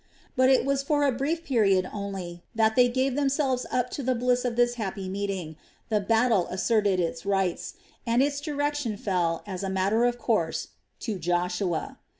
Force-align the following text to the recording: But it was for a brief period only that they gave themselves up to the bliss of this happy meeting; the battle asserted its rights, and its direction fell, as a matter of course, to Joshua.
But 0.35 0.49
it 0.49 0.65
was 0.65 0.81
for 0.81 1.03
a 1.03 1.11
brief 1.11 1.43
period 1.45 1.87
only 1.93 2.41
that 2.55 2.75
they 2.75 2.87
gave 2.89 3.13
themselves 3.13 3.67
up 3.69 3.91
to 3.91 4.01
the 4.01 4.15
bliss 4.15 4.43
of 4.43 4.55
this 4.55 4.73
happy 4.73 5.07
meeting; 5.07 5.57
the 5.89 5.99
battle 5.99 6.47
asserted 6.49 6.99
its 6.99 7.23
rights, 7.23 7.75
and 8.03 8.23
its 8.23 8.41
direction 8.41 8.97
fell, 8.97 9.43
as 9.45 9.61
a 9.61 9.69
matter 9.69 10.05
of 10.05 10.17
course, 10.17 10.69
to 11.01 11.19
Joshua. 11.19 11.99